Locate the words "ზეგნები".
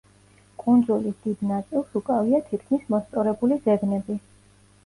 3.67-4.21